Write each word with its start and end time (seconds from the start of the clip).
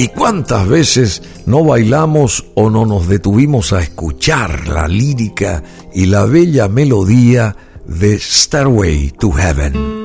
¿Y 0.00 0.06
cuántas 0.06 0.68
veces 0.68 1.22
no 1.44 1.64
bailamos 1.64 2.46
o 2.54 2.70
no 2.70 2.86
nos 2.86 3.08
detuvimos 3.08 3.72
a 3.72 3.80
escuchar 3.80 4.68
la 4.68 4.86
lírica 4.86 5.64
y 5.92 6.06
la 6.06 6.24
bella 6.24 6.68
melodía 6.68 7.56
de 7.84 8.16
Stairway 8.16 9.10
to 9.18 9.32
Heaven? 9.32 9.98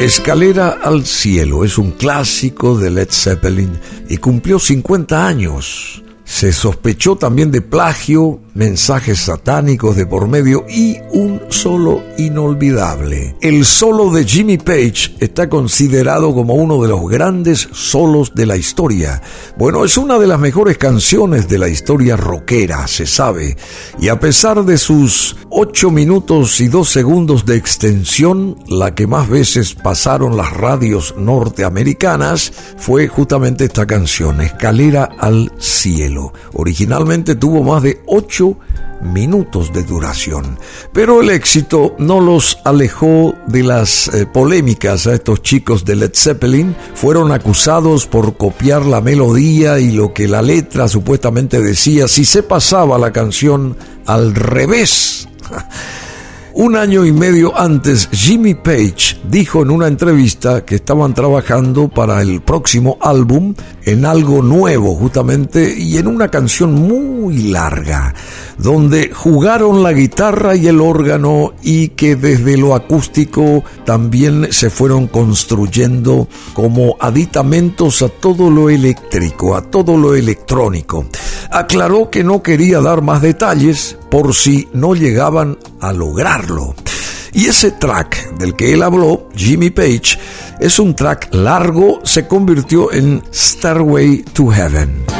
Escalera 0.00 0.78
al 0.82 1.04
cielo 1.04 1.62
es 1.62 1.76
un 1.76 1.90
clásico 1.90 2.78
de 2.78 2.88
Led 2.88 3.08
Zeppelin 3.10 3.78
y 4.08 4.16
cumplió 4.16 4.58
50 4.58 5.26
años. 5.26 6.02
Se 6.28 6.52
sospechó 6.52 7.16
también 7.16 7.50
de 7.50 7.62
plagio, 7.62 8.38
mensajes 8.52 9.18
satánicos 9.18 9.96
de 9.96 10.04
por 10.04 10.28
medio 10.28 10.66
y 10.68 10.98
un 11.12 11.40
solo 11.48 12.02
inolvidable. 12.18 13.34
El 13.40 13.64
solo 13.64 14.10
de 14.10 14.24
Jimmy 14.24 14.58
Page 14.58 15.16
está 15.20 15.48
considerado 15.48 16.34
como 16.34 16.54
uno 16.54 16.82
de 16.82 16.88
los 16.88 17.08
grandes 17.08 17.68
solos 17.72 18.34
de 18.34 18.44
la 18.44 18.56
historia. 18.56 19.22
Bueno, 19.56 19.86
es 19.86 19.96
una 19.96 20.18
de 20.18 20.26
las 20.26 20.38
mejores 20.38 20.76
canciones 20.76 21.48
de 21.48 21.58
la 21.58 21.70
historia 21.70 22.16
rockera, 22.16 22.86
se 22.86 23.06
sabe. 23.06 23.56
Y 23.98 24.08
a 24.08 24.20
pesar 24.20 24.64
de 24.64 24.76
sus 24.76 25.34
8 25.48 25.90
minutos 25.90 26.60
y 26.60 26.68
2 26.68 26.88
segundos 26.88 27.46
de 27.46 27.56
extensión, 27.56 28.56
la 28.68 28.94
que 28.94 29.06
más 29.06 29.30
veces 29.30 29.74
pasaron 29.74 30.36
las 30.36 30.52
radios 30.52 31.14
norteamericanas 31.16 32.52
fue 32.76 33.08
justamente 33.08 33.64
esta 33.64 33.86
canción, 33.86 34.42
Escalera 34.42 35.08
al 35.18 35.50
Cielo. 35.58 36.17
Originalmente 36.54 37.34
tuvo 37.34 37.62
más 37.62 37.82
de 37.82 38.00
8 38.06 38.56
minutos 39.00 39.72
de 39.72 39.84
duración, 39.84 40.58
pero 40.92 41.20
el 41.20 41.30
éxito 41.30 41.94
no 41.98 42.20
los 42.20 42.58
alejó 42.64 43.34
de 43.46 43.62
las 43.62 44.08
eh, 44.08 44.26
polémicas 44.26 45.06
a 45.06 45.14
estos 45.14 45.42
chicos 45.42 45.84
de 45.84 45.96
Led 45.96 46.12
Zeppelin. 46.14 46.74
Fueron 46.94 47.32
acusados 47.32 48.06
por 48.06 48.36
copiar 48.36 48.84
la 48.84 49.00
melodía 49.00 49.78
y 49.78 49.92
lo 49.92 50.12
que 50.12 50.26
la 50.26 50.42
letra 50.42 50.88
supuestamente 50.88 51.60
decía 51.62 52.08
si 52.08 52.24
se 52.24 52.42
pasaba 52.42 52.98
la 52.98 53.12
canción 53.12 53.76
al 54.06 54.34
revés. 54.34 55.28
Un 56.54 56.76
año 56.76 57.04
y 57.04 57.12
medio 57.12 57.56
antes, 57.58 58.08
Jimmy 58.10 58.54
Page 58.54 59.20
dijo 59.28 59.62
en 59.62 59.70
una 59.70 59.86
entrevista 59.86 60.64
que 60.64 60.76
estaban 60.76 61.14
trabajando 61.14 61.88
para 61.88 62.22
el 62.22 62.40
próximo 62.40 62.96
álbum 63.00 63.54
en 63.84 64.04
algo 64.06 64.42
nuevo 64.42 64.94
justamente 64.94 65.74
y 65.78 65.98
en 65.98 66.06
una 66.06 66.28
canción 66.28 66.74
muy 66.74 67.42
larga, 67.50 68.14
donde 68.56 69.10
jugaron 69.12 69.82
la 69.82 69.92
guitarra 69.92 70.56
y 70.56 70.66
el 70.66 70.80
órgano 70.80 71.52
y 71.62 71.88
que 71.90 72.16
desde 72.16 72.56
lo 72.56 72.74
acústico 72.74 73.62
también 73.84 74.48
se 74.50 74.70
fueron 74.70 75.06
construyendo 75.06 76.28
como 76.54 76.96
aditamentos 76.98 78.02
a 78.02 78.08
todo 78.08 78.50
lo 78.50 78.70
eléctrico, 78.70 79.54
a 79.54 79.62
todo 79.62 79.96
lo 79.96 80.14
electrónico. 80.14 81.06
Aclaró 81.50 82.10
que 82.10 82.24
no 82.24 82.42
quería 82.42 82.80
dar 82.80 83.02
más 83.02 83.22
detalles 83.22 83.96
por 84.10 84.34
si 84.34 84.68
no 84.72 84.94
llegaban 84.94 85.58
a 85.80 85.92
lograrlo. 85.92 86.74
Y 87.32 87.46
ese 87.46 87.70
track 87.70 88.36
del 88.38 88.54
que 88.56 88.72
él 88.72 88.82
habló, 88.82 89.28
Jimmy 89.34 89.70
Page, 89.70 90.18
es 90.60 90.78
un 90.78 90.94
track 90.94 91.28
largo, 91.32 92.00
se 92.04 92.26
convirtió 92.26 92.92
en 92.92 93.22
Starway 93.32 94.22
to 94.32 94.48
Heaven. 94.48 95.17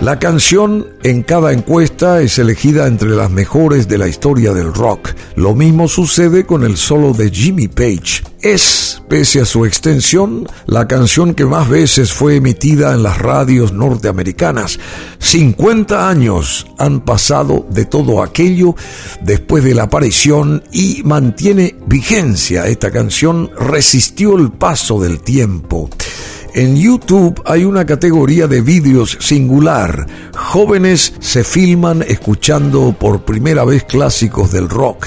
La 0.00 0.18
canción 0.18 0.86
en 1.02 1.22
cada 1.22 1.52
encuesta 1.52 2.22
es 2.22 2.38
elegida 2.38 2.86
entre 2.86 3.10
las 3.10 3.30
mejores 3.30 3.86
de 3.86 3.98
la 3.98 4.08
historia 4.08 4.54
del 4.54 4.72
rock. 4.72 5.10
Lo 5.36 5.54
mismo 5.54 5.88
sucede 5.88 6.46
con 6.46 6.64
el 6.64 6.78
solo 6.78 7.12
de 7.12 7.28
Jimmy 7.28 7.68
Page. 7.68 8.22
Es, 8.40 9.02
pese 9.10 9.42
a 9.42 9.44
su 9.44 9.66
extensión, 9.66 10.48
la 10.64 10.88
canción 10.88 11.34
que 11.34 11.44
más 11.44 11.68
veces 11.68 12.14
fue 12.14 12.36
emitida 12.36 12.94
en 12.94 13.02
las 13.02 13.18
radios 13.18 13.74
norteamericanas. 13.74 14.78
50 15.18 16.08
años 16.08 16.66
han 16.78 17.02
pasado 17.02 17.66
de 17.68 17.84
todo 17.84 18.22
aquello 18.22 18.76
después 19.20 19.62
de 19.62 19.74
la 19.74 19.82
aparición 19.82 20.62
y 20.72 21.02
mantiene 21.04 21.76
vigencia. 21.86 22.66
Esta 22.68 22.90
canción 22.90 23.50
resistió 23.54 24.38
el 24.38 24.50
paso 24.50 24.98
del 24.98 25.20
tiempo. 25.20 25.90
En 26.54 26.76
YouTube 26.76 27.40
hay 27.44 27.64
una 27.64 27.86
categoría 27.86 28.48
de 28.48 28.60
vídeos 28.60 29.16
singular. 29.20 30.06
Jóvenes 30.34 31.14
se 31.20 31.44
filman 31.44 32.02
escuchando 32.02 32.92
por 32.98 33.24
primera 33.24 33.64
vez 33.64 33.84
clásicos 33.84 34.50
del 34.50 34.68
rock. 34.68 35.06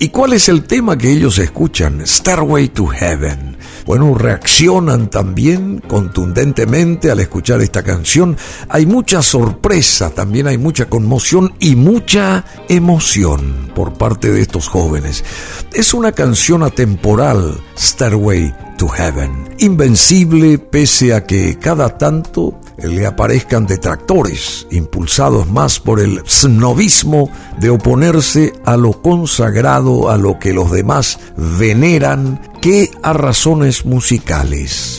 ¿Y 0.00 0.08
cuál 0.08 0.32
es 0.32 0.48
el 0.48 0.64
tema 0.64 0.98
que 0.98 1.12
ellos 1.12 1.38
escuchan? 1.38 2.04
Starway 2.04 2.68
to 2.68 2.86
Heaven. 2.86 3.49
Bueno, 3.86 4.14
reaccionan 4.14 5.08
también 5.08 5.82
contundentemente 5.86 7.10
al 7.10 7.20
escuchar 7.20 7.60
esta 7.60 7.82
canción. 7.82 8.36
Hay 8.68 8.86
mucha 8.86 9.22
sorpresa, 9.22 10.10
también 10.10 10.46
hay 10.46 10.58
mucha 10.58 10.86
conmoción 10.86 11.54
y 11.60 11.76
mucha 11.76 12.44
emoción 12.68 13.70
por 13.74 13.94
parte 13.94 14.30
de 14.30 14.42
estos 14.42 14.68
jóvenes. 14.68 15.24
Es 15.72 15.94
una 15.94 16.12
canción 16.12 16.62
atemporal, 16.62 17.60
Starway 17.78 18.54
to 18.76 18.88
Heaven. 18.88 19.54
Invencible 19.58 20.58
pese 20.58 21.14
a 21.14 21.24
que 21.24 21.58
cada 21.58 21.98
tanto 21.98 22.58
le 22.82 23.06
aparezcan 23.06 23.66
detractores, 23.66 24.66
impulsados 24.70 25.48
más 25.50 25.80
por 25.80 26.00
el 26.00 26.22
snobismo 26.26 27.30
de 27.58 27.70
oponerse 27.70 28.52
a 28.64 28.76
lo 28.76 29.02
consagrado, 29.02 30.10
a 30.10 30.16
lo 30.16 30.38
que 30.38 30.52
los 30.52 30.70
demás 30.70 31.18
veneran, 31.36 32.40
que 32.60 32.90
a 33.02 33.12
razones 33.12 33.84
musicales. 33.84 34.98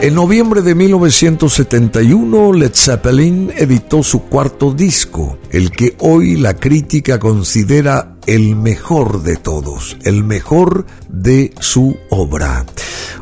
En 0.00 0.14
noviembre 0.14 0.62
de 0.62 0.76
1971, 0.76 2.52
Led 2.52 2.72
Zeppelin 2.72 3.52
editó 3.56 4.04
su 4.04 4.22
cuarto 4.22 4.72
disco, 4.72 5.38
el 5.50 5.72
que 5.72 5.96
hoy 5.98 6.36
la 6.36 6.54
crítica 6.54 7.18
considera 7.18 8.17
el 8.28 8.56
mejor 8.56 9.22
de 9.22 9.36
todos, 9.36 9.96
el 10.04 10.22
mejor 10.22 10.84
de 11.08 11.54
su 11.60 11.96
obra. 12.10 12.66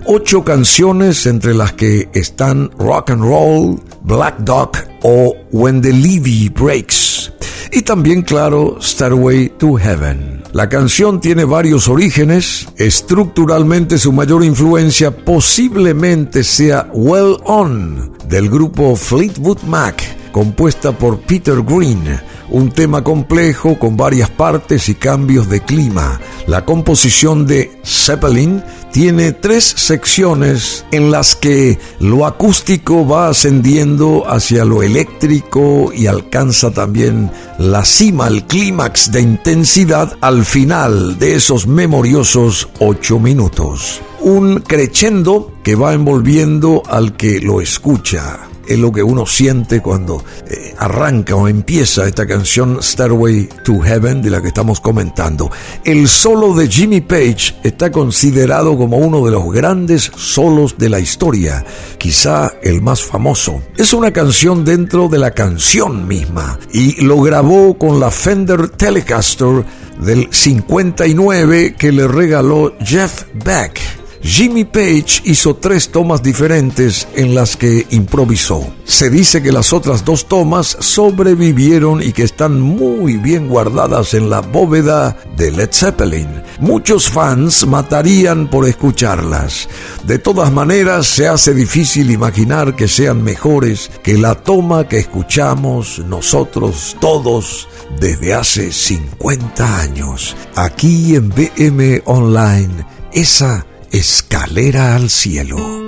Ocho 0.04 0.42
canciones 0.42 1.26
entre 1.26 1.54
las 1.54 1.74
que 1.74 2.08
están 2.12 2.72
Rock 2.76 3.10
and 3.10 3.22
Roll, 3.22 3.80
Black 4.02 4.38
Dog 4.40 4.72
o 5.02 5.32
When 5.52 5.80
the 5.80 5.92
Levy 5.92 6.48
Breaks. 6.48 7.32
Y 7.70 7.82
también, 7.82 8.22
claro, 8.22 8.78
Starway 8.80 9.50
to 9.58 9.74
Heaven. 9.74 10.42
La 10.52 10.68
canción 10.68 11.20
tiene 11.20 11.44
varios 11.44 11.86
orígenes. 11.86 12.66
Estructuralmente 12.76 13.98
su 13.98 14.12
mayor 14.12 14.42
influencia 14.44 15.16
posiblemente 15.16 16.42
sea 16.42 16.90
Well 16.92 17.36
On 17.44 18.12
del 18.28 18.50
grupo 18.50 18.96
Fleetwood 18.96 19.62
Mac, 19.68 20.02
compuesta 20.32 20.90
por 20.90 21.20
Peter 21.20 21.62
Green 21.62 22.02
un 22.50 22.70
tema 22.70 23.02
complejo 23.02 23.78
con 23.78 23.96
varias 23.96 24.30
partes 24.30 24.88
y 24.88 24.94
cambios 24.94 25.48
de 25.48 25.60
clima. 25.60 26.20
La 26.46 26.64
composición 26.64 27.46
de 27.46 27.80
Zeppelin 27.84 28.62
tiene 28.92 29.32
tres 29.32 29.64
secciones 29.64 30.84
en 30.90 31.10
las 31.10 31.36
que 31.36 31.78
lo 32.00 32.24
acústico 32.24 33.06
va 33.06 33.28
ascendiendo 33.28 34.24
hacia 34.26 34.64
lo 34.64 34.82
eléctrico 34.82 35.92
y 35.94 36.06
alcanza 36.06 36.70
también 36.70 37.30
la 37.58 37.84
cima, 37.84 38.28
el 38.28 38.44
clímax 38.44 39.12
de 39.12 39.20
intensidad 39.20 40.16
al 40.20 40.44
final 40.44 41.18
de 41.18 41.34
esos 41.34 41.66
memoriosos 41.66 42.68
ocho 42.78 43.18
minutos. 43.18 44.00
Un 44.20 44.60
crescendo 44.60 45.52
que 45.62 45.74
va 45.74 45.92
envolviendo 45.92 46.82
al 46.88 47.16
que 47.16 47.40
lo 47.40 47.60
escucha 47.60 48.48
es 48.66 48.78
lo 48.78 48.92
que 48.92 49.02
uno 49.02 49.26
siente 49.26 49.80
cuando 49.80 50.24
eh, 50.48 50.74
arranca 50.78 51.34
o 51.34 51.48
empieza 51.48 52.06
esta 52.06 52.26
canción 52.26 52.78
Stairway 52.82 53.48
to 53.64 53.80
Heaven 53.80 54.22
de 54.22 54.30
la 54.30 54.40
que 54.40 54.48
estamos 54.48 54.80
comentando. 54.80 55.50
El 55.84 56.08
solo 56.08 56.54
de 56.54 56.68
Jimmy 56.68 57.00
Page 57.00 57.56
está 57.62 57.90
considerado 57.90 58.76
como 58.76 58.98
uno 58.98 59.24
de 59.24 59.32
los 59.32 59.52
grandes 59.52 60.10
solos 60.16 60.76
de 60.78 60.88
la 60.88 61.00
historia, 61.00 61.64
quizá 61.98 62.52
el 62.62 62.82
más 62.82 63.02
famoso. 63.02 63.62
Es 63.76 63.92
una 63.92 64.12
canción 64.12 64.64
dentro 64.64 65.08
de 65.08 65.18
la 65.18 65.30
canción 65.30 66.06
misma 66.06 66.58
y 66.72 67.02
lo 67.02 67.20
grabó 67.20 67.76
con 67.78 68.00
la 68.00 68.10
Fender 68.10 68.68
Telecaster 68.68 69.64
del 70.00 70.28
59 70.30 71.74
que 71.78 71.92
le 71.92 72.06
regaló 72.06 72.74
Jeff 72.80 73.24
Beck. 73.44 74.05
Jimmy 74.28 74.64
Page 74.64 75.22
hizo 75.22 75.54
tres 75.54 75.88
tomas 75.90 76.20
diferentes 76.20 77.06
en 77.14 77.32
las 77.32 77.56
que 77.56 77.86
improvisó. 77.90 78.66
Se 78.84 79.08
dice 79.08 79.40
que 79.40 79.52
las 79.52 79.72
otras 79.72 80.04
dos 80.04 80.26
tomas 80.26 80.76
sobrevivieron 80.80 82.02
y 82.02 82.12
que 82.12 82.24
están 82.24 82.60
muy 82.60 83.18
bien 83.18 83.48
guardadas 83.48 84.14
en 84.14 84.28
la 84.28 84.40
bóveda 84.40 85.16
de 85.36 85.52
Led 85.52 85.70
Zeppelin. 85.70 86.42
Muchos 86.58 87.08
fans 87.08 87.68
matarían 87.68 88.50
por 88.50 88.66
escucharlas. 88.66 89.68
De 90.04 90.18
todas 90.18 90.50
maneras, 90.52 91.06
se 91.06 91.28
hace 91.28 91.54
difícil 91.54 92.10
imaginar 92.10 92.74
que 92.74 92.88
sean 92.88 93.22
mejores 93.22 93.92
que 94.02 94.18
la 94.18 94.34
toma 94.34 94.88
que 94.88 94.98
escuchamos 94.98 96.00
nosotros 96.00 96.96
todos 97.00 97.68
desde 98.00 98.34
hace 98.34 98.72
50 98.72 99.80
años, 99.80 100.36
aquí 100.56 101.14
en 101.14 101.28
BM 101.28 102.02
Online 102.06 102.84
esa 103.12 103.64
escalera 103.98 104.94
al 104.94 105.08
cielo. 105.08 105.85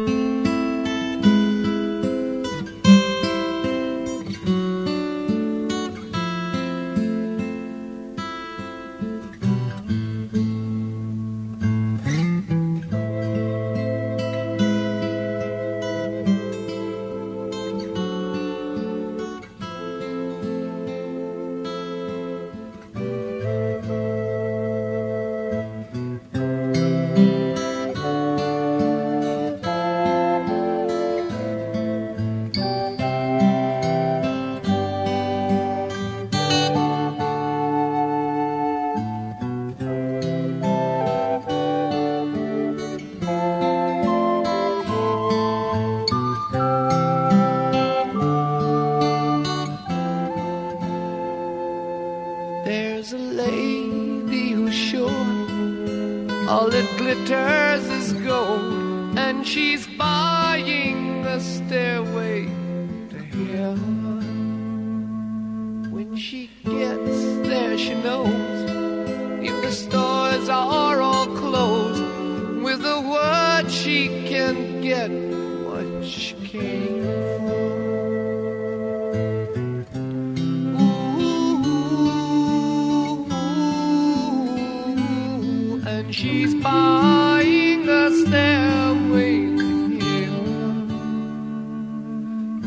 She's 86.21 86.53
buying 86.57 87.87
the 87.87 88.11
stairway 88.11 89.37
to 89.57 89.99
heaven. 90.01 90.91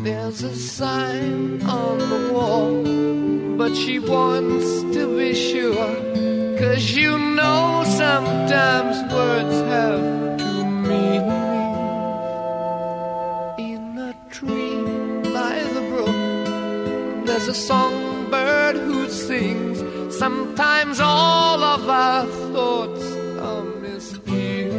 There's 0.06 0.42
a 0.44 0.56
sign 0.56 1.62
on 1.64 1.98
the 1.98 2.32
wall, 2.32 2.82
but 3.58 3.76
she 3.76 4.00
wants 4.00 4.84
to 4.96 5.18
be 5.18 5.34
sure. 5.34 5.96
Cause 6.60 6.92
you 6.92 7.20
know 7.20 7.84
sometimes 7.88 8.96
words 9.12 9.58
have 9.76 10.38
to 10.38 10.64
mean. 10.88 11.24
In 13.60 13.98
a 13.98 14.14
dream 14.30 15.24
by 15.24 15.62
the 15.76 15.82
brook, 15.92 17.26
there's 17.26 17.50
a 17.50 17.54
songbird 17.54 18.78
who 18.78 19.10
sings. 19.10 19.84
Sometimes 20.18 21.02
all 21.02 21.62
of 21.62 21.90
our 21.90 22.26
thoughts 22.54 23.21
is. 24.02 24.71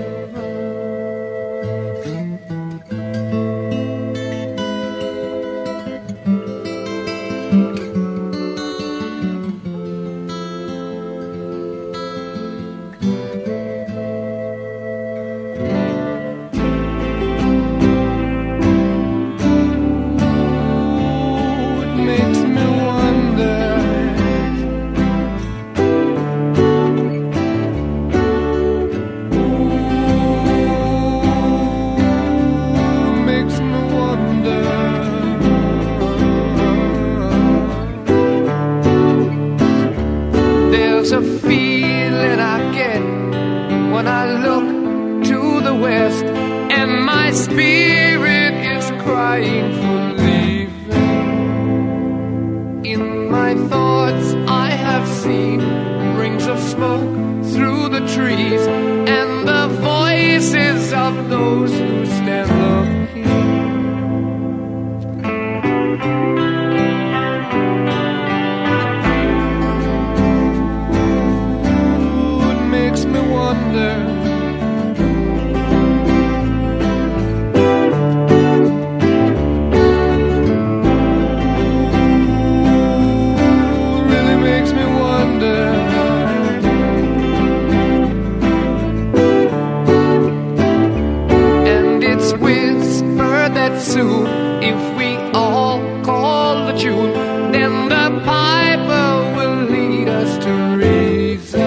soon 93.82 94.26
if 94.62 94.96
we 94.96 95.16
all 95.34 95.80
call 96.02 96.66
the 96.66 96.78
tune. 96.78 97.12
Then 97.52 97.88
the 97.88 98.20
piper 98.24 99.34
will 99.36 99.64
lead 99.74 100.08
us 100.08 100.38
to 100.44 100.52
reason, 100.76 101.60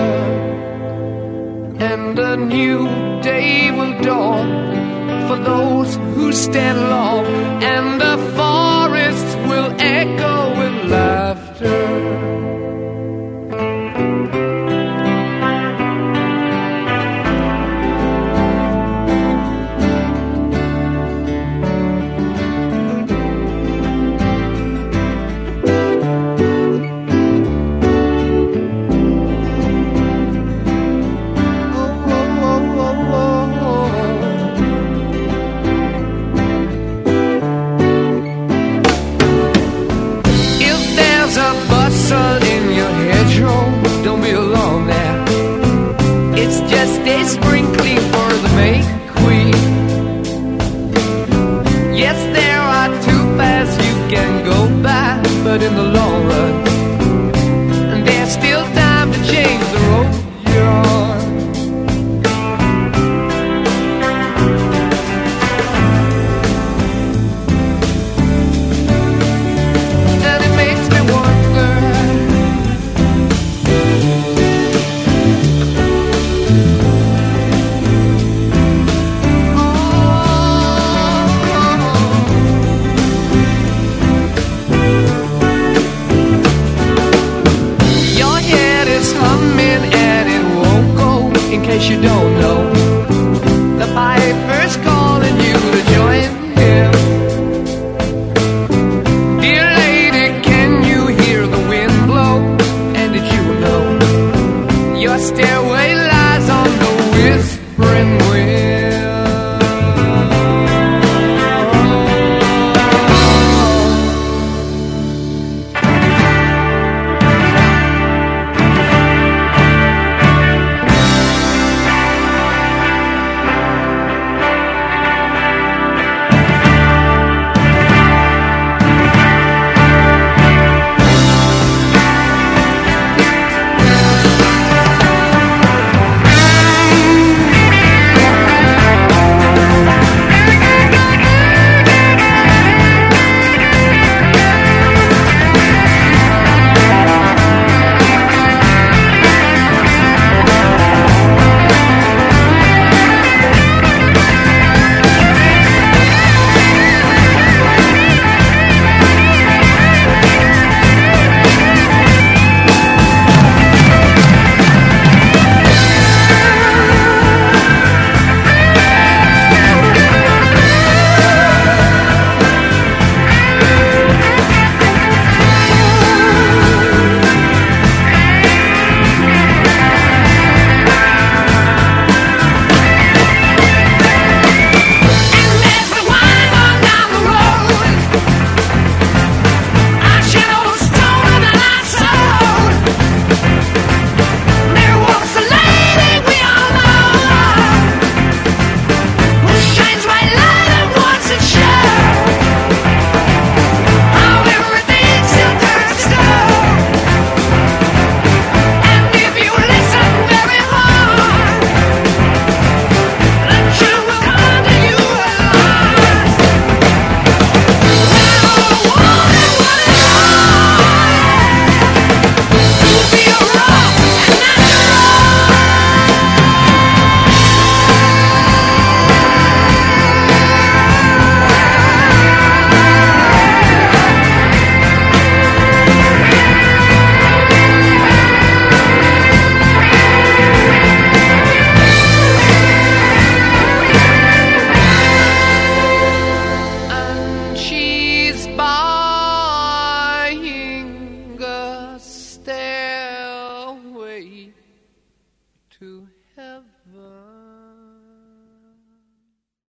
and 1.79 2.17
a 2.17 2.37
new 2.37 2.87
day 3.21 3.71
will 3.71 4.01
dawn 4.01 4.47
for 5.27 5.37
those 5.37 5.95
who 6.15 6.31
stand 6.31 6.79
long 6.89 7.54
Spring. 47.25 47.64